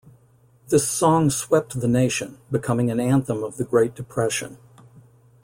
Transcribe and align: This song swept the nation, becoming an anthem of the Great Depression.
This 0.69 0.89
song 0.89 1.29
swept 1.29 1.79
the 1.79 1.87
nation, 1.87 2.39
becoming 2.49 2.89
an 2.89 2.99
anthem 2.99 3.43
of 3.43 3.57
the 3.57 3.63
Great 3.63 3.93
Depression. 3.93 4.57